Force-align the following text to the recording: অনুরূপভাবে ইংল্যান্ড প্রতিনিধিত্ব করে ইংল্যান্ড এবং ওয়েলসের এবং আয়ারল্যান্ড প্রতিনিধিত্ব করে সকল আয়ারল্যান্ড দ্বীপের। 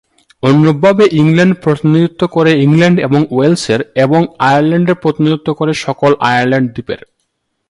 অনুরূপভাবে 0.43 1.03
ইংল্যান্ড 1.21 1.53
প্রতিনিধিত্ব 1.63 2.21
করে 2.35 2.51
ইংল্যান্ড 2.65 2.97
এবং 3.07 3.21
ওয়েলসের 3.31 3.81
এবং 4.05 4.21
আয়ারল্যান্ড 4.47 4.89
প্রতিনিধিত্ব 5.03 5.49
করে 5.59 5.71
সকল 5.85 6.11
আয়ারল্যান্ড 6.29 6.67
দ্বীপের। 6.73 7.01